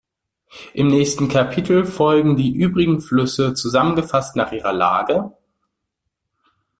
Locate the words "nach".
4.35-4.51